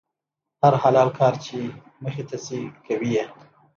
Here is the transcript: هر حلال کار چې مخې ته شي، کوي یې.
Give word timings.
هر 0.61 0.73
حلال 0.83 1.09
کار 1.19 1.33
چې 1.45 1.57
مخې 2.03 2.23
ته 2.29 2.37
شي، 2.45 2.61
کوي 2.85 3.09
یې. 3.15 3.25